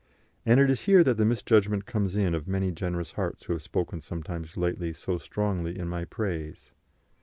[0.47, 3.61] And it is here that the misjudgment comes in of many generous hearts who have
[3.61, 6.71] spoken sometimes lately so strongly in my praise.